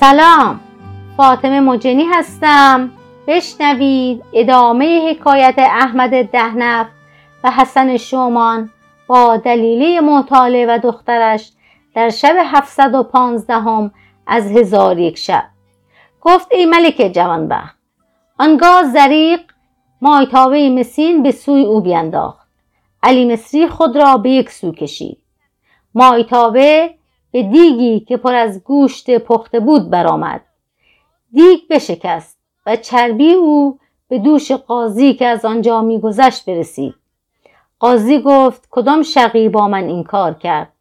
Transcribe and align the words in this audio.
سلام. 0.00 0.60
فاطمه 1.16 1.60
مجنی 1.60 2.04
هستم. 2.04 2.90
بشنوید 3.26 4.24
ادامه 4.32 5.10
حکایت 5.10 5.54
احمد 5.58 6.30
دهنف 6.30 6.86
و 7.44 7.50
حسن 7.50 7.96
شومان 7.96 8.70
با 9.06 9.36
دلیلی 9.36 10.00
مطالعه 10.00 10.66
و 10.66 10.78
دخترش 10.78 11.52
در 11.94 12.10
شب 12.10 12.34
715 12.44 13.54
هم 13.54 13.90
از 14.26 14.56
هزار 14.56 14.98
یک 14.98 15.18
شب. 15.18 15.44
گفت 16.20 16.48
ای 16.50 16.66
ملک 16.66 17.10
جوانبخت 17.14 17.76
آنگاه 18.38 18.84
زریق 18.84 19.40
مایتابه 20.00 20.70
مسین 20.70 21.22
به 21.22 21.30
سوی 21.30 21.62
او 21.62 21.80
بینداخت. 21.80 22.48
علی 23.02 23.32
مصری 23.32 23.68
خود 23.68 23.96
را 23.96 24.16
به 24.16 24.30
یک 24.30 24.50
سو 24.50 24.72
کشید. 24.72 25.18
مایتابه 25.94 26.99
به 27.32 27.42
دیگی 27.42 28.00
که 28.00 28.16
پر 28.16 28.34
از 28.34 28.64
گوشت 28.64 29.18
پخته 29.18 29.60
بود 29.60 29.90
برآمد. 29.90 30.40
دیگ 31.32 31.60
بشکست 31.70 32.38
و 32.66 32.76
چربی 32.76 33.32
او 33.32 33.78
به 34.08 34.18
دوش 34.18 34.52
قاضی 34.52 35.14
که 35.14 35.26
از 35.26 35.44
آنجا 35.44 35.82
میگذشت 35.82 36.44
برسید. 36.44 36.94
قاضی 37.78 38.20
گفت 38.20 38.68
کدام 38.70 39.02
شقی 39.02 39.48
با 39.48 39.68
من 39.68 39.84
این 39.84 40.04
کار 40.04 40.34
کرد؟ 40.34 40.72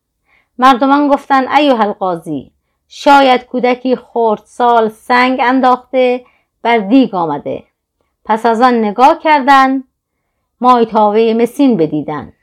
مردمان 0.57 1.07
گفتند 1.07 1.47
ایها 1.57 1.83
القاضی 1.83 2.51
شاید 2.87 3.45
کودکی 3.45 3.95
خردسال 3.95 4.89
سنگ 4.89 5.39
انداخته 5.43 6.25
بر 6.61 6.77
دیگ 6.77 7.15
آمده. 7.15 7.63
پس 8.25 8.45
از 8.45 8.61
آن 8.61 8.73
نگاه 8.73 9.19
کردند 9.19 9.83
مایتاوه 10.61 11.33
مسین 11.37 11.77
بدیدن. 11.77 12.33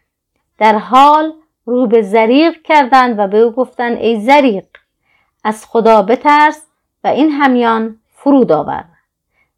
در 0.58 0.78
حال 0.78 1.32
رو 1.66 1.86
به 1.86 2.02
زریق 2.02 2.62
کردند 2.64 3.18
و 3.18 3.26
به 3.26 3.38
او 3.38 3.52
گفتند 3.52 3.98
ای 3.98 4.20
زریق 4.20 4.64
از 5.44 5.66
خدا 5.66 6.02
بترس 6.02 6.62
و 7.04 7.08
این 7.08 7.30
همیان 7.30 7.98
فرود 8.14 8.52
آور. 8.52 8.84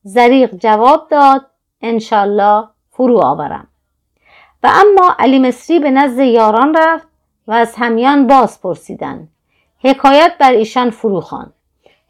زریق 0.03 0.55
جواب 0.55 1.09
داد 1.11 1.47
انشالله 1.83 2.69
فرو 2.91 3.19
آورم. 3.19 3.67
و 4.63 4.71
اما 4.75 5.15
علی 5.19 5.39
مصری 5.39 5.79
به 5.79 5.91
نزد 5.91 6.19
یاران 6.19 6.77
رفت 6.77 7.09
و 7.47 7.53
از 7.53 7.75
همیان 7.77 8.27
باز 8.27 8.61
پرسیدند 8.61 9.29
حکایت 9.85 10.33
بر 10.41 10.53
ایشان 10.53 10.91
فرو 10.91 11.21
خواند 11.21 11.53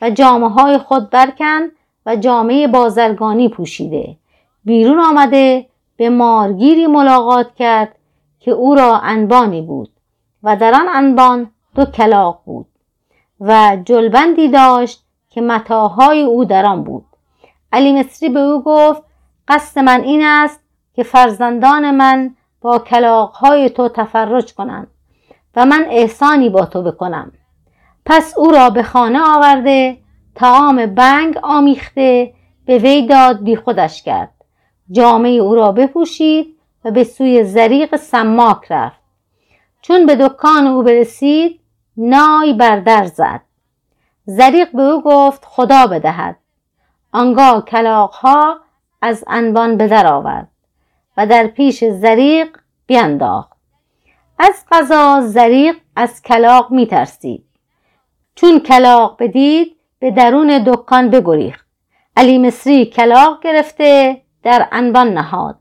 و 0.02 0.10
جامعه 0.10 0.48
های 0.48 0.78
خود 0.78 1.10
برکند 1.10 1.70
و 2.06 2.16
جامعه 2.16 2.66
بازرگانی 2.68 3.48
پوشیده. 3.48 4.16
بیرون 4.64 5.00
آمده 5.00 5.66
به 5.96 6.10
مارگیری 6.10 6.86
ملاقات 6.86 7.54
کرد 7.54 7.97
که 8.48 8.54
او 8.54 8.74
را 8.74 8.98
انبانی 8.98 9.62
بود 9.62 9.90
و 10.42 10.56
در 10.56 10.74
آن 10.74 10.88
انبان 10.88 11.50
دو 11.74 11.84
کلاق 11.84 12.42
بود 12.44 12.66
و 13.40 13.76
جلبندی 13.84 14.48
داشت 14.48 15.04
که 15.30 15.40
متاهای 15.40 16.22
او 16.22 16.44
در 16.44 16.66
آن 16.66 16.84
بود. 16.84 17.04
علی 17.72 17.92
مصری 17.92 18.28
به 18.28 18.40
او 18.40 18.62
گفت 18.62 19.02
قصد 19.48 19.80
من 19.80 20.00
این 20.00 20.22
است 20.24 20.60
که 20.94 21.02
فرزندان 21.02 21.90
من 21.90 22.34
با 22.60 22.78
کلاقهای 22.78 23.70
تو 23.70 23.88
تفرج 23.88 24.54
کنند 24.54 24.86
و 25.56 25.66
من 25.66 25.86
احسانی 25.90 26.50
با 26.50 26.64
تو 26.64 26.82
بکنم. 26.82 27.32
پس 28.06 28.38
او 28.38 28.50
را 28.50 28.70
به 28.70 28.82
خانه 28.82 29.20
آورده 29.22 29.98
تعام 30.34 30.86
بنگ 30.86 31.38
آمیخته 31.42 32.32
به 32.66 32.78
وی 32.78 33.06
داد 33.06 33.42
بی 33.42 33.56
خودش 33.56 34.02
کرد. 34.02 34.34
جامعه 34.90 35.32
او 35.32 35.54
را 35.54 35.72
بپوشید 35.72 36.57
و 36.84 36.90
به 36.90 37.04
سوی 37.04 37.44
زریق 37.44 37.96
سماک 37.96 38.72
رفت. 38.72 39.00
چون 39.82 40.06
به 40.06 40.16
دکان 40.16 40.66
او 40.66 40.82
برسید 40.82 41.60
نای 41.96 42.52
بر 42.52 42.80
در 42.80 43.04
زد. 43.04 43.40
زریق 44.24 44.72
به 44.72 44.82
او 44.82 45.02
گفت 45.02 45.44
خدا 45.44 45.86
بدهد. 45.86 46.36
آنگاه 47.12 47.64
کلاقها 47.64 48.60
از 49.02 49.24
انبان 49.26 49.76
به 49.76 49.88
در 49.88 50.06
آورد 50.06 50.48
و 51.16 51.26
در 51.26 51.46
پیش 51.46 51.84
زریق 51.84 52.58
بینداخت. 52.86 53.52
از 54.38 54.64
قضا 54.70 55.20
زریق 55.20 55.76
از 55.96 56.22
کلاق 56.22 56.70
میترسید. 56.70 57.44
چون 58.34 58.60
کلاق 58.60 59.16
بدید 59.18 59.76
به 59.98 60.10
درون 60.10 60.64
دکان 60.66 61.10
بگریخت. 61.10 61.66
علی 62.16 62.38
مصری 62.38 62.86
کلاق 62.86 63.42
گرفته 63.42 64.22
در 64.42 64.68
انبان 64.72 65.14
نهاد. 65.14 65.58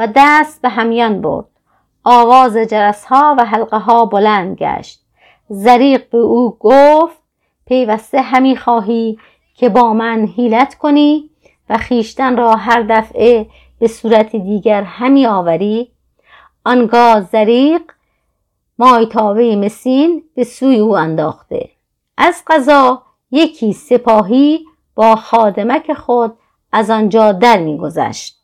و 0.00 0.08
دست 0.16 0.62
به 0.62 0.68
همیان 0.68 1.20
برد. 1.20 1.46
آواز 2.04 2.56
جرس 2.56 3.04
ها 3.04 3.36
و 3.38 3.44
حلقه 3.44 3.78
ها 3.78 4.04
بلند 4.04 4.56
گشت. 4.56 5.00
زریق 5.48 6.10
به 6.10 6.18
او 6.18 6.56
گفت 6.60 7.18
پیوسته 7.66 8.20
همی 8.20 8.56
خواهی 8.56 9.18
که 9.54 9.68
با 9.68 9.92
من 9.92 10.26
حیلت 10.26 10.74
کنی 10.74 11.30
و 11.70 11.78
خیشتن 11.78 12.36
را 12.36 12.56
هر 12.56 12.82
دفعه 12.82 13.46
به 13.78 13.88
صورت 13.88 14.36
دیگر 14.36 14.82
همی 14.82 15.26
آوری. 15.26 15.92
آنگاه 16.64 17.20
زریق 17.20 17.82
مایتاوه 18.78 19.56
مسین 19.64 20.22
به 20.34 20.44
سوی 20.44 20.78
او 20.78 20.96
انداخته. 20.96 21.70
از 22.16 22.42
قضا 22.46 23.02
یکی 23.30 23.72
سپاهی 23.72 24.64
با 24.94 25.16
خادمک 25.16 25.92
خود 25.92 26.32
از 26.72 26.90
آنجا 26.90 27.32
در 27.32 27.58
میگذشت. 27.58 28.39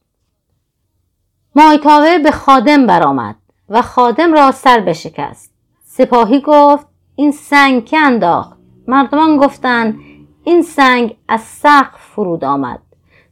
مایتاوه 1.57 2.19
به 2.19 2.31
خادم 2.31 2.87
برآمد 2.87 3.37
و 3.69 3.83
خادم 3.83 4.33
را 4.33 4.53
سر 4.53 4.81
بشکست. 4.81 5.55
سپاهی 5.85 6.41
گفت 6.41 6.87
این 7.15 7.31
سنگ 7.31 7.85
که 7.85 7.99
انداخت؟ 7.99 8.59
مردمان 8.89 9.37
گفتند 9.37 10.01
این 10.45 10.63
سنگ 10.63 11.17
از 11.29 11.41
سقف 11.41 12.01
فرود 12.01 12.45
آمد. 12.45 12.79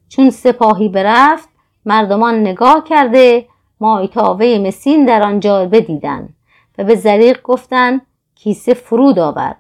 چون 0.09 0.31
سپاهی 0.31 0.89
برفت 0.89 1.49
مردمان 1.85 2.41
نگاه 2.41 2.85
کرده 2.85 3.49
مایتاوه 3.81 4.63
مسین 4.67 5.05
در 5.05 5.23
آنجا 5.23 5.67
بدیدند 5.67 6.35
و 6.79 6.85
به 6.85 6.95
زریق 6.95 7.43
گفتند 7.43 8.01
کیسه 8.35 8.75
فرود 8.75 9.19
آور. 9.19 9.55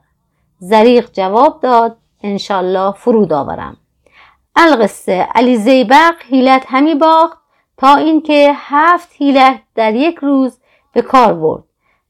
زریق 0.59 1.11
جواب 1.13 1.61
داد 1.61 1.97
انشالله 2.23 2.93
فرود 2.93 3.33
آورم. 3.33 3.77
القصه 4.57 5.29
علی 5.35 5.57
زیبق 5.57 6.15
حیلت 6.29 6.65
همی 6.69 6.95
باخت 6.95 7.44
تا 7.85 7.97
اینکه 7.97 8.53
هفت 8.55 9.09
حیلت 9.19 9.61
در 9.75 9.95
یک 9.95 10.17
روز 10.17 10.59
به 10.93 11.03
کار 11.03 11.35
برد 11.35 11.63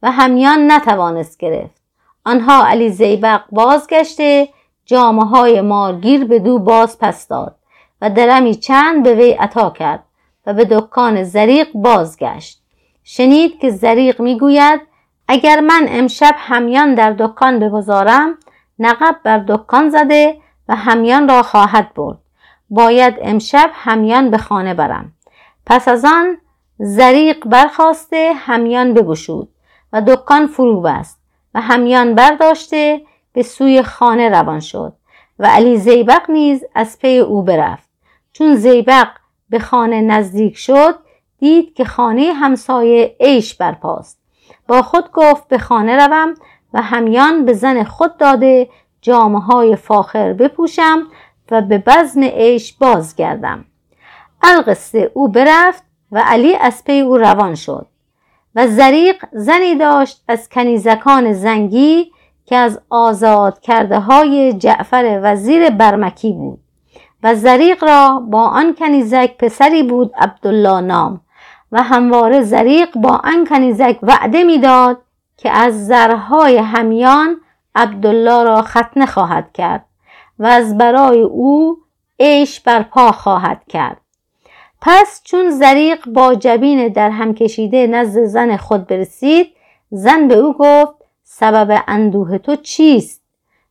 و 0.03 0.11
همیان 0.11 0.73
نتوانست 0.73 1.39
گرفت. 1.39 1.83
آنها 2.25 2.67
علی 2.67 2.91
زیبق 2.91 3.41
بازگشته 3.53 4.49
جامعه 4.85 5.25
های 5.25 5.61
مارگیر 5.61 6.25
به 6.25 6.39
دو 6.39 6.59
باز 6.59 6.99
پس 6.99 7.29
داد 7.29 7.57
و 8.01 8.11
درمی 8.11 8.55
چند 8.55 9.03
به 9.03 9.15
وی 9.15 9.31
عطا 9.33 9.71
کرد 9.71 10.05
و 10.47 10.55
به 10.55 10.65
دکان 10.65 11.25
زریق 11.25 11.69
بازگشت. 11.75 12.63
شنید 13.05 13.59
که 13.61 13.71
زریق 13.71 14.21
می‌گوید 14.21 14.81
اگر 15.29 15.61
من 15.61 15.87
امشب 15.89 16.35
همیان 16.39 16.95
در 16.95 17.13
دکان 17.13 17.59
بگذارم 17.59 18.39
نقب 18.79 19.17
بر 19.25 19.39
دکان 19.39 19.89
زده 19.89 20.37
و 20.69 20.77
همیان 20.77 21.29
را 21.29 21.43
خواهد 21.43 21.95
برد. 21.95 22.19
باید 22.71 23.15
امشب 23.23 23.71
همیان 23.73 24.31
به 24.31 24.39
خانه 24.39 24.75
برم. 24.75 25.13
پس 25.67 25.89
از 25.89 26.05
آن 26.05 26.37
زریق 26.79 27.49
برخواسته 27.49 28.33
همیان 28.37 28.95
بگشود 28.95 29.49
و 29.93 30.03
دکان 30.07 30.47
فرو 30.47 30.81
بست 30.81 31.21
و 31.55 31.61
همیان 31.61 32.15
برداشته 32.15 33.01
به 33.33 33.43
سوی 33.43 33.83
خانه 33.83 34.29
روان 34.29 34.61
شد 34.61 34.93
و 35.39 35.47
علی 35.47 35.77
زیبق 35.77 36.31
نیز 36.31 36.65
از 36.75 36.99
پی 36.99 37.19
او 37.19 37.43
برفت. 37.43 37.89
چون 38.33 38.55
زیبق 38.55 39.09
به 39.51 39.59
خانه 39.59 40.01
نزدیک 40.01 40.57
شد 40.57 40.99
دید 41.39 41.75
که 41.75 41.85
خانه 41.85 42.33
همسایه 42.33 43.17
عیش 43.21 43.55
برپاست. 43.55 44.19
با 44.69 44.83
خود 44.83 45.13
گفت 45.13 45.49
به 45.49 45.59
خانه 45.59 46.07
روم 46.07 46.35
و 46.73 46.83
همیان 46.83 47.45
به 47.45 47.53
زن 47.53 47.85
خود 47.85 48.17
داده 48.17 48.69
جامعه 49.01 49.41
های 49.41 49.77
فاخر 49.77 50.33
بپوشم 50.33 51.07
و 51.51 51.63
به 51.63 51.79
بزم 51.79 52.25
عیش 52.25 52.73
بازگردم. 52.73 53.65
القصه 54.45 55.11
او 55.15 55.29
برفت 55.29 55.83
و 56.13 56.23
علی 56.27 56.57
از 56.57 56.85
پی 56.85 57.01
او 57.01 57.19
روان 57.19 57.55
شد 57.55 57.87
و 58.55 58.67
زریق 58.67 59.25
زنی 59.33 59.75
داشت 59.75 60.25
از 60.29 60.49
کنیزکان 60.49 61.33
زنگی 61.33 62.13
که 62.47 62.57
از 62.57 62.81
آزاد 62.91 63.61
کرده 63.61 63.99
های 63.99 64.53
جعفر 64.53 65.21
وزیر 65.23 65.71
برمکی 65.71 66.33
بود 66.33 66.59
و 67.23 67.35
زریق 67.35 67.85
را 67.85 68.21
با 68.31 68.49
آن 68.49 68.75
کنیزک 68.75 69.37
پسری 69.39 69.83
بود 69.83 70.13
عبدالله 70.19 70.81
نام 70.81 71.21
و 71.73 71.83
همواره 71.83 72.43
زریق 72.43 72.97
با 72.97 73.21
آن 73.25 73.47
کنیزک 73.47 73.99
وعده 74.03 74.45
می‌داد 74.45 75.03
که 75.37 75.51
از 75.51 75.87
زرهای 75.87 76.57
همیان 76.57 77.41
عبدالله 77.75 78.43
را 78.43 78.63
ختنه 78.63 79.07
خواهد 79.07 79.53
کرد 79.53 79.85
و 80.39 80.47
از 80.47 80.79
برای 80.79 81.21
او 81.21 81.79
عیش 82.21 82.61
برپا 82.61 83.13
خواهد 83.13 83.63
کرد. 83.69 84.04
پس 84.87 85.21
چون 85.25 85.51
زریق 85.51 86.09
با 86.09 86.35
جبین 86.35 86.89
در 86.89 87.11
هم 87.11 87.35
کشیده 87.35 87.87
نزد 87.87 88.25
زن 88.25 88.57
خود 88.57 88.87
برسید 88.87 89.47
زن 89.91 90.29
به 90.29 90.35
او 90.35 90.53
گفت 90.59 90.95
سبب 91.23 91.83
اندوه 91.89 92.39
تو 92.39 92.57
چیست؟ 92.57 93.23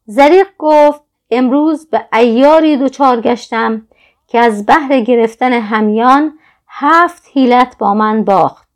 زریق 0.06 0.48
گفت 0.58 1.02
امروز 1.32 1.90
به 1.90 2.06
ایاری 2.14 2.78
دچار 2.78 3.22
گشتم 3.22 3.88
که 4.28 4.40
از 4.40 4.66
بهر 4.66 5.00
گرفتن 5.00 5.54
همیان 5.54 6.34
هفت 6.68 7.24
حیلت 7.34 7.78
با 7.78 7.94
من 7.94 8.24
باخت 8.24 8.68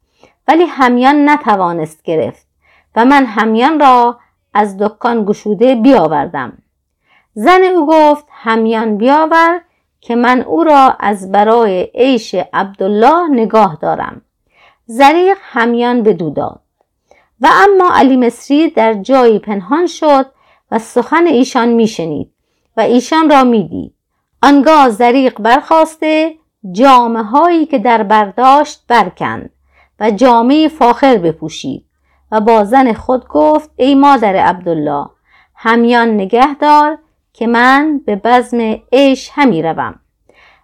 ولی 0.48 0.66
همیان 0.66 1.30
نتوانست 1.30 2.04
گرفت 2.04 2.48
و 2.96 3.06
من 3.06 3.26
همیان 3.26 3.80
را 3.80 4.20
از 4.54 4.78
دکان 4.78 5.26
گشوده 5.26 5.76
بیاوردم. 5.76 6.58
زن 7.34 7.64
او 7.64 7.88
گفت 7.88 8.26
همیان 8.32 8.98
بیاور 8.98 9.62
که 10.08 10.16
من 10.16 10.42
او 10.42 10.64
را 10.64 10.96
از 11.00 11.32
برای 11.32 11.92
عیش 11.96 12.36
عبدالله 12.54 13.30
نگاه 13.32 13.78
دارم. 13.82 14.22
زریق 14.86 15.38
همیان 15.42 16.04
به 16.04 16.14
داد. 16.14 16.62
و 17.42 17.48
اما 17.52 17.90
علی 17.94 18.18
مصری 18.18 18.70
در 18.70 18.94
جایی 18.94 19.40
پنهان 19.40 19.88
شد 19.88 20.26
و 20.72 20.80
سخن 20.80 21.28
ایشان 21.28 21.70
میشنید 21.70 22.32
و 22.78 22.82
ایشان 22.82 23.30
را 23.30 23.44
می‌دید 23.44 23.94
آنگاه 24.44 24.90
زریق 24.90 25.42
برخواسته 25.42 26.36
جامعه 26.72 27.24
هایی 27.24 27.66
که 27.66 27.80
در 27.80 28.04
برداشت 28.04 28.84
برکند 28.88 29.50
و 30.00 30.12
جامعه 30.12 30.68
فاخر 30.68 31.18
بپوشید 31.18 31.86
و 32.32 32.42
با 32.42 32.64
زن 32.64 32.94
خود 32.94 33.28
گفت 33.28 33.70
ای 33.76 33.96
مادر 33.96 34.36
عبدالله 34.36 35.10
همیان 35.56 36.10
نگه 36.10 36.56
دار 36.56 36.98
که 37.34 37.48
من 37.48 38.02
به 38.06 38.16
بزم 38.16 38.82
عیش 38.92 39.30
همی 39.34 39.62
روم. 39.62 40.00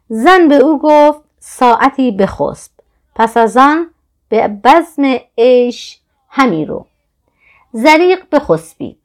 زن 0.10 0.48
به 0.48 0.56
او 0.56 0.80
گفت 0.80 1.22
ساعتی 1.40 2.12
بخسب. 2.12 2.72
پس 3.16 3.38
از 3.38 3.58
آن 3.58 3.88
به 4.30 4.48
بزم 4.48 5.16
عیش 5.38 6.00
همی 6.30 6.66
رو. 6.66 6.86
زریق 7.72 8.20
بخسبید 8.32 8.98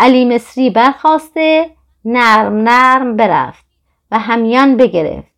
علی 0.00 0.24
مصری 0.24 0.70
برخواسته 0.70 1.70
نرم 2.04 2.56
نرم 2.56 3.16
برفت 3.16 3.64
و 4.10 4.18
همیان 4.18 4.76
بگرفت 4.76 5.32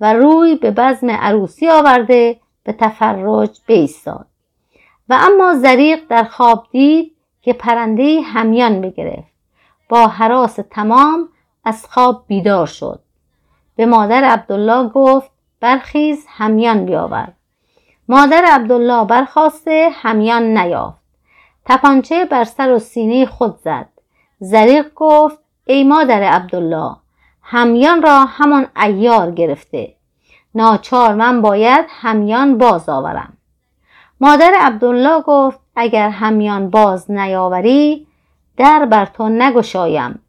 و 0.00 0.12
روی 0.12 0.54
به 0.54 0.70
بزم 0.70 1.10
عروسی 1.10 1.68
آورده 1.68 2.40
به 2.64 2.72
تفرج 2.72 3.60
بیستاد. 3.66 4.26
و 5.08 5.18
اما 5.20 5.54
زریق 5.54 6.00
در 6.08 6.24
خواب 6.24 6.66
دید 6.70 7.16
که 7.42 7.52
پرنده 7.52 8.20
همیان 8.20 8.80
بگرفت. 8.80 9.37
با 9.88 10.06
حراس 10.06 10.58
تمام 10.70 11.28
از 11.64 11.86
خواب 11.90 12.24
بیدار 12.26 12.66
شد. 12.66 13.00
به 13.76 13.86
مادر 13.86 14.24
عبدالله 14.24 14.88
گفت 14.88 15.30
برخیز 15.60 16.24
همیان 16.28 16.86
بیاور. 16.86 17.28
مادر 18.08 18.44
عبدالله 18.44 19.04
برخواسته 19.04 19.90
همیان 19.92 20.42
نیافت. 20.42 21.02
تپانچه 21.66 22.24
بر 22.24 22.44
سر 22.44 22.72
و 22.72 22.78
سینه 22.78 23.26
خود 23.26 23.58
زد. 23.64 23.88
زریق 24.40 24.94
گفت 24.94 25.38
ای 25.64 25.84
مادر 25.84 26.22
عبدالله 26.22 26.96
همیان 27.42 28.02
را 28.02 28.24
همان 28.24 28.66
ایار 28.82 29.30
گرفته. 29.30 29.94
ناچار 30.54 31.14
من 31.14 31.42
باید 31.42 31.86
همیان 31.88 32.58
باز 32.58 32.88
آورم. 32.88 33.32
مادر 34.20 34.52
عبدالله 34.60 35.22
گفت 35.22 35.60
اگر 35.76 36.08
همیان 36.08 36.70
باز 36.70 37.10
نیاوری 37.10 38.07
در 38.58 38.86
بر 38.86 39.06
تو 39.06 39.28
نگشایم 39.28 40.20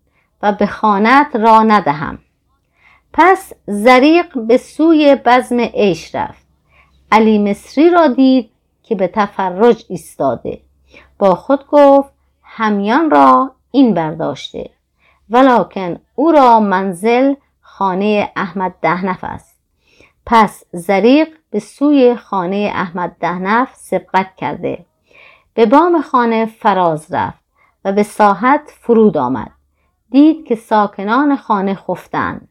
و 0.42 0.52
به 0.52 0.66
خانت 0.66 1.36
را 1.36 1.64
ندهم. 1.64 2.20
پس 3.14 3.54
زریق 3.68 4.40
به 4.40 4.58
سوی 4.58 5.18
بزم 5.26 5.60
عیش 5.60 6.16
رفت. 6.16 6.48
علی 7.12 7.40
مصری 7.40 7.90
را 7.90 8.08
دید 8.08 8.52
که 8.84 8.96
به 8.96 9.08
تفرج 9.08 9.86
ایستاده. 9.90 10.62
با 11.20 11.36
خود 11.36 11.68
گفت 11.68 12.10
همیان 12.44 13.12
را 13.12 13.52
این 13.72 13.94
برداشته. 13.94 14.70
ولکن 15.30 16.00
او 16.16 16.32
را 16.32 16.60
منزل 16.60 17.34
خانه 17.62 18.32
احمد 18.36 18.74
دهنف 18.82 19.24
است. 19.24 19.60
پس 20.26 20.64
زریق 20.72 21.28
به 21.52 21.60
سوی 21.60 22.16
خانه 22.16 22.72
احمد 22.76 23.16
دهنف 23.20 23.70
سبقت 23.76 24.36
کرده. 24.38 24.86
به 25.54 25.66
بام 25.66 26.02
خانه 26.02 26.46
فراز 26.46 27.14
رفت. 27.14 27.49
و 27.86 27.92
به 27.92 28.04
ساحت 28.04 28.74
فرود 28.80 29.18
آمد. 29.18 29.52
دید 30.12 30.46
که 30.46 30.56
ساکنان 30.56 31.36
خانه 31.36 31.76
خفتند 31.76 32.48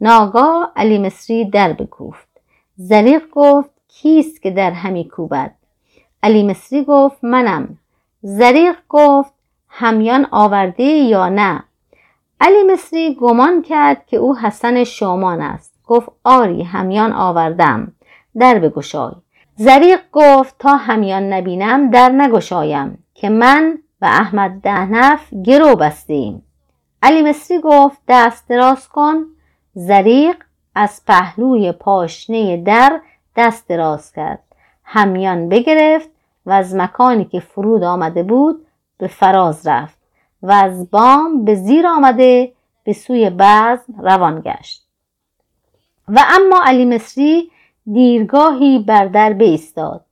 ناگاه 0.00 0.72
علی 0.76 0.98
مصری 0.98 1.50
در 1.50 1.72
بکوفت. 1.72 2.28
زریق 2.76 3.22
گفت 3.32 3.70
کیست 3.88 4.42
که 4.42 4.50
در 4.50 4.70
همی 4.70 5.08
کوبد؟ 5.08 5.54
علی 6.22 6.42
مصری 6.42 6.84
گفت 6.84 7.24
منم. 7.24 7.78
زریق 8.22 8.76
گفت 8.88 9.32
همیان 9.68 10.26
آورده 10.30 10.82
یا 10.84 11.28
نه؟ 11.28 11.62
علی 12.40 12.62
مصری 12.72 13.14
گمان 13.14 13.62
کرد 13.62 14.06
که 14.06 14.16
او 14.16 14.38
حسن 14.38 14.84
شومان 14.84 15.40
است. 15.40 15.74
گفت 15.86 16.08
آری 16.24 16.62
همیان 16.62 17.12
آوردم. 17.12 17.92
در 18.38 18.58
بگشای. 18.58 19.12
زریق 19.56 20.00
گفت 20.12 20.54
تا 20.58 20.76
همیان 20.76 21.32
نبینم 21.32 21.90
در 21.90 22.08
نگشایم. 22.08 23.04
که 23.14 23.28
من 23.28 23.78
و 24.02 24.04
احمد 24.04 24.60
دهنف 24.62 25.34
گرو 25.44 25.76
بستیم. 25.76 26.42
علی 27.02 27.22
مصری 27.22 27.60
گفت 27.60 27.98
دست 28.08 28.48
دراز 28.48 28.88
کن 28.88 29.24
زریق 29.74 30.36
از 30.74 31.02
پهلوی 31.06 31.72
پاشنه 31.72 32.56
در 32.56 33.00
دست 33.36 33.68
دراز 33.68 34.12
کرد. 34.12 34.42
همیان 34.84 35.48
بگرفت 35.48 36.08
و 36.46 36.50
از 36.50 36.74
مکانی 36.74 37.24
که 37.24 37.40
فرود 37.40 37.82
آمده 37.82 38.22
بود 38.22 38.66
به 38.98 39.06
فراز 39.06 39.66
رفت 39.66 39.98
و 40.42 40.52
از 40.52 40.90
بام 40.90 41.44
به 41.44 41.54
زیر 41.54 41.86
آمده 41.86 42.52
به 42.84 42.92
سوی 42.92 43.30
بزم 43.30 43.94
روان 43.98 44.40
گشت. 44.44 44.86
و 46.08 46.20
اما 46.28 46.60
علی 46.64 46.84
مصری 46.84 47.50
دیرگاهی 47.92 48.78
بر 48.78 49.06
در 49.06 49.32
بایستاد. 49.32 50.04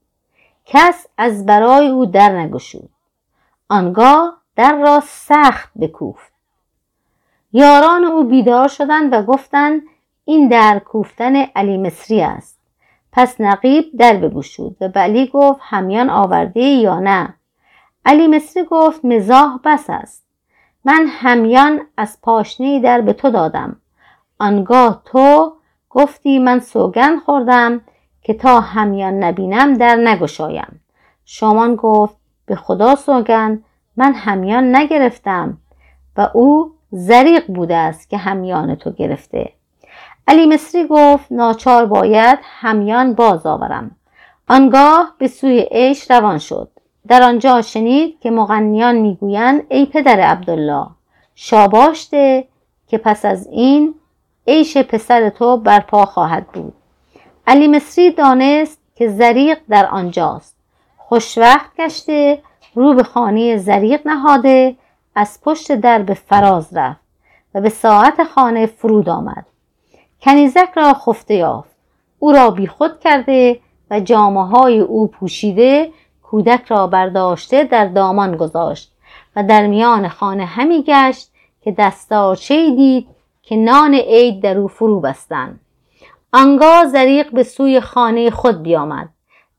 کس 0.65 1.07
از 1.17 1.45
برای 1.45 1.87
او 1.87 2.05
در 2.05 2.39
نگشود. 2.39 2.89
آنگاه 3.69 4.37
در 4.55 4.75
را 4.75 4.99
سخت 5.05 5.69
بکوفت. 5.81 6.33
یاران 7.53 8.03
او 8.03 8.23
بیدار 8.23 8.67
شدند 8.67 9.13
و 9.13 9.21
گفتند 9.21 9.81
این 10.25 10.47
در 10.47 10.79
کوفتن 10.79 11.35
علی 11.35 11.77
مصری 11.77 12.21
است. 12.21 12.59
پس 13.11 13.41
نقیب 13.41 13.85
در 13.97 14.17
بگشود 14.17 14.75
و 14.81 14.87
بلی 14.87 15.27
گفت 15.33 15.59
همیان 15.63 16.09
آورده 16.09 16.61
یا 16.61 16.99
نه؟ 16.99 17.33
علی 18.05 18.27
مصری 18.27 18.63
گفت 18.63 19.05
مزاح 19.05 19.59
بس 19.63 19.85
است. 19.89 20.23
من 20.85 21.05
همیان 21.07 21.81
از 21.97 22.17
پاشنه 22.21 22.79
در 22.79 23.01
به 23.01 23.13
تو 23.13 23.29
دادم. 23.29 23.75
آنگاه 24.39 25.01
تو 25.05 25.53
گفتی 25.89 26.39
من 26.39 26.59
سوگن 26.59 27.19
خوردم 27.19 27.81
که 28.21 28.33
تا 28.33 28.59
همیان 28.59 29.23
نبینم 29.23 29.73
در 29.73 29.95
نگشایم. 29.95 30.81
شامان 31.25 31.75
گفت 31.75 32.18
به 32.49 32.55
خدا 32.55 32.95
سوگن 32.95 33.63
من 33.97 34.13
همیان 34.13 34.75
نگرفتم 34.75 35.57
و 36.17 36.29
او 36.33 36.71
زریق 36.91 37.47
بوده 37.47 37.75
است 37.75 38.09
که 38.09 38.17
همیان 38.17 38.75
تو 38.75 38.91
گرفته. 38.91 39.53
علی 40.27 40.45
مصری 40.45 40.87
گفت 40.87 41.31
ناچار 41.31 41.85
باید 41.85 42.39
همیان 42.43 43.13
باز 43.13 43.45
آورم. 43.45 43.91
آنگاه 44.47 45.15
به 45.17 45.27
سوی 45.27 45.59
عیش 45.59 46.11
روان 46.11 46.37
شد. 46.37 46.69
در 47.07 47.23
آنجا 47.23 47.61
شنید 47.61 48.19
که 48.19 48.31
مغنیان 48.31 48.95
می‌گویند 48.95 49.63
ای 49.69 49.85
پدر 49.85 50.19
عبدالله 50.19 50.87
شاباشته 51.35 52.47
که 52.87 52.97
پس 52.97 53.25
از 53.25 53.47
این 53.47 53.95
عیش 54.47 54.77
پسر 54.77 55.29
تو 55.29 55.57
برپا 55.57 56.05
خواهد 56.05 56.47
بود. 56.47 56.73
علی 57.47 57.67
مصری 57.67 58.11
دانست 58.11 58.79
که 58.95 59.09
زریق 59.09 59.57
در 59.69 59.85
آنجاست. 59.85 60.58
خوشوقت 61.09 61.69
گشته 61.77 62.41
رو 62.75 62.93
به 62.93 63.03
خانه 63.03 63.57
زریق 63.57 64.07
نهاده 64.07 64.75
از 65.15 65.39
پشت 65.43 65.71
در 65.75 66.01
به 66.01 66.13
فراز 66.13 66.77
رفت 66.77 66.99
و 67.55 67.61
به 67.61 67.69
ساعت 67.69 68.23
خانه 68.23 68.65
فرود 68.65 69.09
آمد. 69.09 69.45
کنیزک 70.21 70.69
را 70.75 70.93
خفته 70.93 71.33
یافت. 71.33 71.75
او 72.19 72.31
را 72.31 72.49
بیخود 72.49 72.99
کرده 72.99 73.59
و 73.91 73.99
جامعه 73.99 74.43
های 74.43 74.79
او 74.79 75.07
پوشیده 75.07 75.91
کودک 76.23 76.65
را 76.67 76.87
برداشته 76.87 77.63
در 77.63 77.85
دامان 77.85 78.37
گذاشت 78.37 78.91
و 79.35 79.43
در 79.43 79.67
میان 79.67 80.07
خانه 80.07 80.45
همی 80.45 80.83
گشت 80.87 81.31
که 81.61 81.71
دستارچه 81.71 82.75
دید 82.75 83.07
که 83.41 83.55
نان 83.55 83.93
عید 83.93 84.43
در 84.43 84.57
او 84.57 84.67
فرو 84.67 84.99
بستند. 84.99 85.59
آنگاه 86.33 86.85
زریق 86.85 87.31
به 87.31 87.43
سوی 87.43 87.79
خانه 87.79 88.29
خود 88.29 88.63
بیامد. 88.63 89.09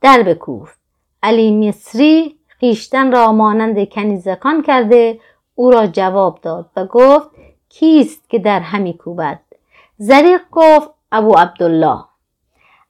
در 0.00 0.22
بکوفت. 0.22 0.79
علی 1.22 1.68
مصری 1.68 2.36
خیشتن 2.48 3.12
را 3.12 3.32
مانند 3.32 3.88
کنیزکان 3.88 4.62
کرده 4.62 5.20
او 5.54 5.70
را 5.70 5.86
جواب 5.86 6.40
داد 6.42 6.70
و 6.76 6.86
گفت 6.86 7.30
کیست 7.68 8.30
که 8.30 8.38
در 8.38 8.60
همی 8.60 8.96
کوبد؟ 8.96 9.40
زریق 9.98 10.40
گفت 10.52 10.90
ابو 11.12 11.34
عبدالله. 11.34 12.04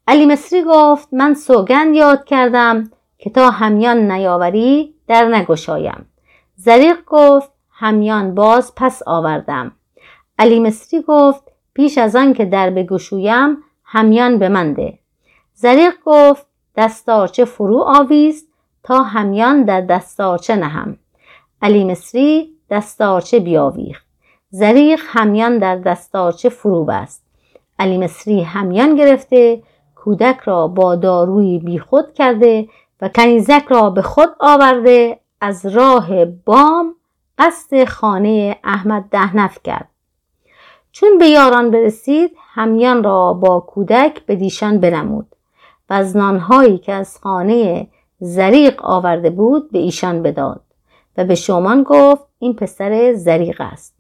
علی 0.09 0.27
مصری 0.27 0.63
گفت 0.67 1.09
من 1.13 1.35
سوگند 1.35 1.95
یاد 1.97 2.25
کردم 2.25 2.91
که 3.19 3.31
تا 3.31 3.51
همیان 3.51 4.13
نیاوری 4.13 4.95
در 5.09 5.25
نگشایم. 5.25 6.07
زریق 6.57 6.97
گفت 7.07 7.51
همیان 7.71 8.35
باز 8.35 8.75
پس 8.75 9.03
آوردم. 9.07 9.73
علی 10.39 10.61
مصری 10.61 11.05
گفت 11.09 11.43
پیش 11.75 11.99
از 11.99 12.17
آن 12.17 12.35
که 12.35 12.45
در 12.45 12.71
بگشویم 12.71 13.57
همیان 13.85 14.39
به 14.39 14.49
من 14.49 14.73
ده. 14.73 14.99
زریق 15.55 15.95
گفت 16.05 16.47
دستارچه 16.77 17.45
فرو 17.45 17.85
آویست 17.87 18.47
تا 18.83 19.03
همیان 19.03 19.63
در 19.63 19.81
دستارچه 19.81 20.57
نهم. 20.57 20.99
علی 21.63 21.85
مصری 21.85 22.51
دستارچه 22.71 23.41
بیاویخت. 23.41 24.07
زریق 24.51 25.01
همیان 25.07 25.59
در 25.59 25.77
دستارچه 25.77 26.49
فرو 26.49 26.85
بست. 26.85 27.23
علی 27.79 27.99
مصری 27.99 28.43
همیان 28.43 28.97
گرفته 28.97 29.63
کودک 29.95 30.39
را 30.45 30.69
با 30.69 30.97
داروی 30.97 31.59
بیخود 31.59 32.13
کرده 32.13 32.69
و 33.01 33.09
کنیزک 33.09 33.65
را 33.69 33.91
به 33.91 34.03
خود 34.03 34.29
آورده 34.41 35.21
از 35.41 35.67
راه 35.67 36.25
بام 36.25 36.95
قصد 37.39 37.85
خانه 37.85 38.57
احمد 38.65 39.05
دهنف 39.11 39.59
کرد. 39.65 39.89
چون 40.93 41.19
به 41.19 41.27
یاران 41.27 41.71
برسید 41.71 42.37
همیان 42.55 43.05
را 43.05 43.33
با 43.33 43.61
کودک 43.61 44.27
به 44.27 44.37
دیشان 44.37 44.81
بنمود. 44.81 45.37
و 45.91 46.03
نانهایی 46.15 46.79
که 46.79 46.93
از 46.93 47.19
خانه 47.19 47.89
زریق 48.21 48.85
آورده 48.85 49.31
بود 49.31 49.71
به 49.73 49.79
ایشان 49.79 50.23
بداد 50.23 50.61
و 51.17 51.25
به 51.25 51.35
شومان 51.35 51.83
گفت 51.83 52.25
این 52.39 52.55
پسر 52.55 53.13
زریق 53.15 53.61
است. 53.61 53.95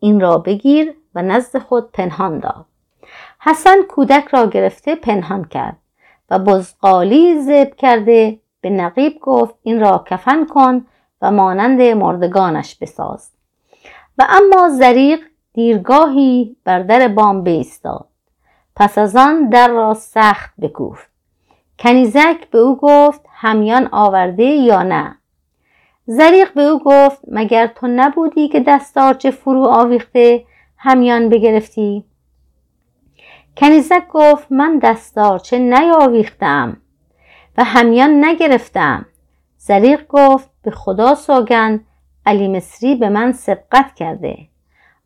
این 0.00 0.20
را 0.20 0.38
بگیر 0.38 0.94
و 1.14 1.22
نزد 1.22 1.58
خود 1.58 1.92
پنهان 1.92 2.38
داد 2.38 2.64
حسن 3.40 3.82
کودک 3.88 4.24
را 4.24 4.46
گرفته 4.46 4.94
پنهان 4.94 5.44
کرد 5.44 5.76
و 6.30 6.38
بزقالی 6.38 7.40
زب 7.40 7.74
کرده 7.74 8.40
به 8.60 8.70
نقیب 8.70 9.18
گفت 9.20 9.54
این 9.62 9.80
را 9.80 10.04
کفن 10.10 10.46
کن 10.46 10.86
و 11.22 11.30
مانند 11.30 11.80
مردگانش 11.80 12.74
بساز. 12.74 13.30
و 14.18 14.26
اما 14.28 14.68
زریق 14.68 15.20
دیرگاهی 15.52 16.56
بر 16.64 16.82
در 16.82 17.08
بام 17.08 17.42
بیستاد 17.42 18.06
پس 18.76 18.98
از 18.98 19.16
آن 19.16 19.48
در 19.48 19.68
را 19.68 19.94
سخت 19.94 20.54
بکوفت. 20.60 21.15
کنیزک 21.78 22.50
به 22.50 22.58
او 22.58 22.76
گفت 22.76 23.20
همیان 23.32 23.88
آورده 23.92 24.44
یا 24.44 24.82
نه؟ 24.82 25.16
زریق 26.06 26.54
به 26.54 26.62
او 26.62 26.78
گفت 26.84 27.20
مگر 27.28 27.66
تو 27.66 27.86
نبودی 27.86 28.48
که 28.48 28.60
دستارچه 28.60 29.30
فرو 29.30 29.64
آویخته 29.64 30.44
همیان 30.76 31.28
بگرفتی؟ 31.28 32.04
کنیزک 33.56 34.08
گفت 34.08 34.52
من 34.52 34.78
دستارچه 34.78 35.58
نیاویختم 35.58 36.76
و 37.58 37.64
همیان 37.64 38.24
نگرفتم. 38.24 39.06
زریق 39.58 40.06
گفت 40.08 40.50
به 40.62 40.70
خدا 40.70 41.14
سوگند 41.14 41.84
علی 42.26 42.48
مصری 42.48 42.94
به 42.94 43.08
من 43.08 43.32
سبقت 43.32 43.94
کرده. 43.94 44.38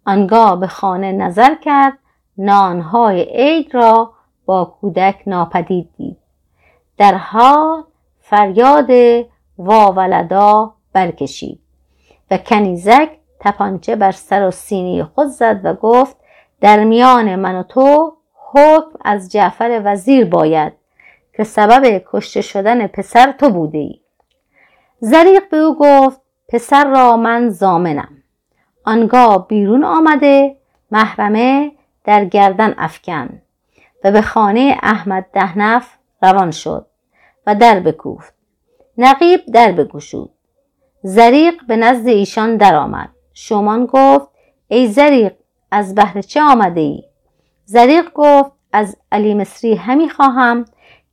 آنگاه 0.07 0.61
به 0.61 0.67
خانه 0.67 1.13
نظر 1.13 1.55
کرد 1.55 1.99
نانهای 2.39 3.21
عید 3.23 3.75
را 3.75 4.13
با 4.47 4.65
کودک 4.81 5.23
ناپدید 5.27 5.89
دید. 5.97 6.20
در 7.01 7.15
حال 7.15 7.85
فریاد 8.21 8.91
واولدا 9.59 10.75
برکشید 10.93 11.61
و 12.31 12.39
کنیزک 12.39 13.11
تپانچه 13.41 13.97
بر 13.97 14.13
سر 14.13 14.47
و 14.47 14.51
سینه 14.51 15.05
خود 15.05 15.27
زد 15.29 15.61
و 15.65 15.75
گفت 15.75 16.17
در 16.61 16.85
میان 16.85 17.37
من 17.37 17.55
و 17.55 17.63
تو 17.63 18.17
حکم 18.53 18.91
از 19.05 19.33
جعفر 19.33 19.83
وزیر 19.85 20.25
باید 20.25 20.73
که 21.37 21.45
سبب 21.45 22.03
کشته 22.13 22.41
شدن 22.41 22.87
پسر 22.87 23.33
تو 23.33 23.51
بوده 23.51 23.79
ای. 23.79 24.01
زریق 24.99 25.51
به 25.51 25.57
او 25.57 25.79
گفت 25.79 26.21
پسر 26.49 26.85
را 26.85 27.17
من 27.17 27.49
زامنم. 27.49 28.23
آنگاه 28.85 29.49
بیرون 29.49 29.85
آمده 29.85 30.57
محرمه 30.91 31.73
در 32.05 32.25
گردن 32.25 32.75
افکن 32.79 33.43
و 34.05 34.13
به 34.13 34.23
خانه 34.23 34.79
احمد 34.83 35.27
دهنف 35.33 35.99
روان 36.23 36.51
شد 36.51 36.90
در 37.55 37.81
بکوفت. 37.81 38.35
نقیب 38.99 39.41
در 39.47 39.73
بگشود. 39.73 40.31
زریق 41.03 41.55
به 41.69 41.77
نزد 41.77 42.09
ایشان 42.09 42.57
درآمد. 42.57 43.09
شومان 43.35 43.87
گفت 43.87 44.29
ای 44.69 44.89
زریق 44.89 45.33
از 45.71 45.95
بهر 45.95 46.21
چه 46.21 46.43
آمده 46.43 46.81
ای؟ 46.81 47.05
زریق 47.65 48.13
گفت 48.15 48.53
از 48.73 48.97
علی 49.13 49.35
مصری 49.35 49.75
همی 49.75 50.11
خواهم 50.11 50.65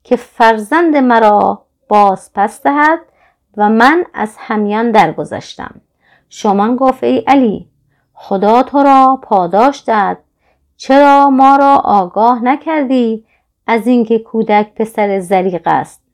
که 0.04 0.16
فرزند 0.16 0.98
مرا 0.98 1.66
باز 1.88 2.32
پس 2.34 2.64
دهد 2.64 3.00
و 3.58 3.70
من 3.70 4.04
از 4.14 4.36
همیان 4.38 4.92
درگذشتم 4.92 5.82
شمان 6.30 6.76
گفت 6.76 7.04
ای 7.04 7.18
علی 7.18 7.68
خدا 8.14 8.64
تو 8.64 8.84
را 8.84 9.20
پاداش 9.24 9.80
داد 9.80 10.18
چرا 10.78 11.30
ما 11.30 11.56
را 11.56 11.76
آگاه 11.76 12.44
نکردی 12.44 13.26
از 13.68 13.88
اینکه 13.88 14.20
کودک 14.20 14.74
پسر 14.76 15.20
زریق 15.20 15.62
است 15.66 16.07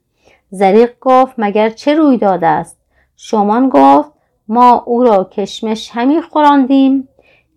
زریق 0.53 0.91
گفت 1.01 1.33
مگر 1.37 1.69
چه 1.69 1.93
روی 1.93 2.17
داده 2.17 2.47
است؟ 2.47 2.77
شمان 3.15 3.69
گفت 3.69 4.11
ما 4.47 4.83
او 4.85 5.03
را 5.03 5.23
کشمش 5.23 5.91
همی 5.93 6.21
خوراندیم 6.21 7.07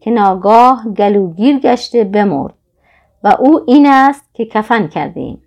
که 0.01 0.11
ناگاه 0.11 0.85
گلوگیر 0.97 1.59
گشته 1.59 2.05
بمرد 2.05 2.55
و 3.25 3.37
او 3.39 3.61
این 3.67 3.87
است 3.87 4.35
که 4.35 4.47
کفن 4.47 4.89
کردیم. 4.89 5.43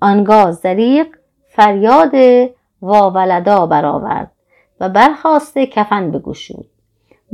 آنگاه 0.00 0.52
زریق 0.52 1.06
فریاد 1.48 2.12
واولدا 2.82 3.66
برآورد 3.66 4.30
و 4.80 4.88
برخواسته 4.88 5.66
کفن 5.66 6.10
بگشود. 6.10 6.66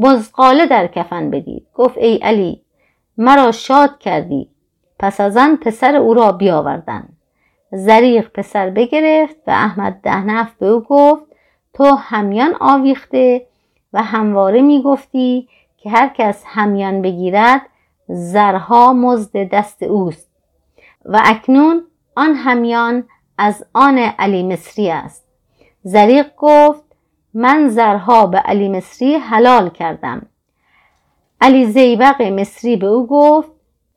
بزقاله 0.03 0.67
در 0.67 0.87
کفن 0.87 1.31
بدید. 1.31 1.67
گفت 1.75 1.99
ای 1.99 2.17
علی 2.17 2.63
مرا 3.19 3.53
شاد 3.53 3.99
کردی. 3.99 4.49
پس 4.99 5.21
از 5.21 5.37
آن 5.37 5.57
پسر 5.57 5.97
او 5.97 6.15
را 6.15 6.33
بیاوردند. 6.33 7.17
زریق 7.73 8.31
پسر 8.33 8.71
بگرفت 8.71 9.37
و 9.47 9.51
احمد 9.51 10.01
دهنف 10.03 10.55
به 10.55 10.67
او 10.67 10.81
گفت 10.81 11.25
تو 11.75 11.85
همیان 11.85 12.57
آویخته 12.61 13.47
و 13.93 14.03
همواره 14.03 14.63
می‌گفتی 14.63 15.49
که 15.77 15.91
هر 15.91 16.09
کس 16.09 16.43
همیان 16.47 17.03
بگیرد 17.03 17.63
زرها 18.09 18.93
مزد 18.93 19.49
دست 19.49 19.83
اوست. 19.83 20.31
و 21.05 21.21
اکنون 21.25 21.83
آن 22.17 22.35
همیان 22.35 23.05
از 23.39 23.65
آن 23.73 23.99
علی 23.99 24.43
مصری 24.43 24.91
است. 24.91 25.25
زریق 25.83 26.27
گفت 26.37 26.85
من 27.35 27.69
زرها 27.69 28.27
به 28.27 28.39
علی 28.39 28.69
مصری 28.69 29.15
حلال 29.15 29.71
کردم. 29.71 30.27
علی 31.41 31.67
زیبق 31.67 32.23
مصری 32.23 32.77
به 32.77 32.87
او 32.87 33.07
گفت 33.07 33.51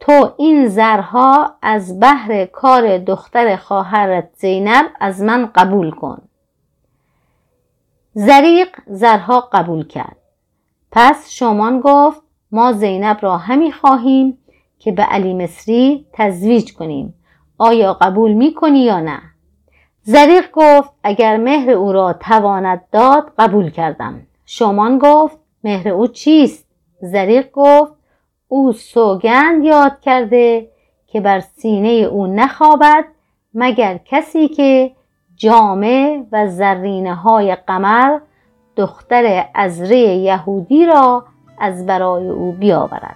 تو 0.05 0.33
این 0.37 0.67
زرها 0.67 1.55
از 1.61 1.99
بهر 1.99 2.45
کار 2.45 2.97
دختر 2.97 3.55
خواهرت 3.55 4.29
زینب 4.35 4.85
از 4.99 5.21
من 5.21 5.45
قبول 5.55 5.91
کن. 5.91 6.21
زریق 8.13 8.67
زرها 8.87 9.49
قبول 9.51 9.87
کرد. 9.87 10.17
پس 10.91 11.29
شومان 11.29 11.81
گفت 11.81 12.21
ما 12.51 12.73
زینب 12.73 13.17
را 13.21 13.37
همی 13.37 13.71
خواهیم 13.71 14.37
که 14.79 14.91
به 14.91 15.03
علی 15.03 15.33
مصری 15.33 16.05
تزویج 16.13 16.73
کنیم. 16.73 17.13
آیا 17.57 17.93
قبول 17.93 18.33
می 18.33 18.53
کنی 18.53 18.79
یا 18.79 18.99
نه؟ 18.99 19.21
زریق 20.01 20.51
گفت 20.53 20.89
اگر 21.03 21.37
مهر 21.37 21.71
او 21.71 21.91
را 21.91 22.13
تواند 22.13 22.81
داد 22.91 23.33
قبول 23.37 23.69
کردم. 23.69 24.27
شومان 24.45 24.99
گفت 24.99 25.37
مهر 25.63 25.89
او 25.89 26.07
چیست؟ 26.07 26.65
زریق 27.01 27.51
گفت 27.51 28.02
او 28.53 28.71
سوگند 28.71 29.63
یاد 29.63 29.99
کرده 30.01 30.67
که 31.07 31.21
بر 31.21 31.39
سینه 31.39 31.89
او 31.89 32.27
نخوابد 32.27 33.05
مگر 33.53 33.99
کسی 34.05 34.47
که 34.47 34.91
جامه 35.35 36.25
و 36.31 36.47
زرینه 36.47 37.15
های 37.15 37.55
قمر 37.55 38.19
دختر 38.75 39.45
ازره 39.55 39.97
یهودی 39.97 40.85
را 40.85 41.25
از 41.59 41.85
برای 41.85 42.29
او 42.29 42.51
بیاورد. 42.51 43.15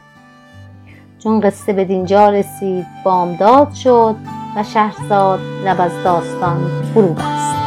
چون 1.23 1.39
قصه 1.39 1.73
به 1.73 1.85
دینجا 1.85 2.29
رسید 2.29 2.85
بامداد 3.03 3.73
شد 3.73 4.15
و 4.55 4.63
شهرزاد 4.63 5.39
لب 5.65 5.81
از 5.81 6.03
داستان 6.03 6.57
فرو 6.93 7.13
بست. 7.13 7.66